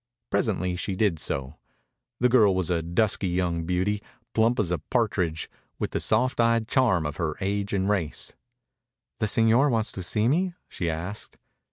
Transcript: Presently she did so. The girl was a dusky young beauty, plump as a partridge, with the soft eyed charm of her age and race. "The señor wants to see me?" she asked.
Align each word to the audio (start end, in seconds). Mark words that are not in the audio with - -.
Presently 0.31 0.75
she 0.75 0.95
did 0.95 1.19
so. 1.19 1.57
The 2.19 2.27
girl 2.27 2.55
was 2.55 2.71
a 2.71 2.81
dusky 2.81 3.27
young 3.27 3.65
beauty, 3.65 4.01
plump 4.33 4.59
as 4.59 4.71
a 4.71 4.79
partridge, 4.79 5.47
with 5.77 5.91
the 5.91 5.99
soft 5.99 6.39
eyed 6.39 6.67
charm 6.67 7.05
of 7.05 7.17
her 7.17 7.35
age 7.39 7.71
and 7.71 7.87
race. 7.87 8.33
"The 9.19 9.27
señor 9.27 9.69
wants 9.69 9.91
to 9.91 10.01
see 10.01 10.27
me?" 10.27 10.55
she 10.67 10.89
asked. 10.89 11.37